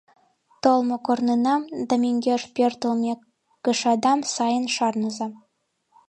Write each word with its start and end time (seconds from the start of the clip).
Толмо 0.63 0.97
корнынам 1.05 1.61
да 1.87 1.93
мӧҥгеш 2.03 2.43
пӧртылмӧ 2.55 3.13
кышадам 3.63 4.19
сайын 4.33 4.65
шарныза. 4.75 5.27